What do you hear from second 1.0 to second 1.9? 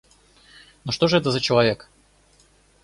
же это за человек?